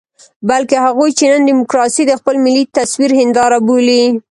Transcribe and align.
بلکې 0.49 0.75
هغوی 0.85 1.09
چې 1.17 1.25
نن 1.31 1.41
ډيموکراسي 1.49 2.03
د 2.05 2.11
خپل 2.19 2.35
ملي 2.45 2.63
تصوير 2.77 3.11
هنداره 3.19 3.57
بولي. 3.67 4.03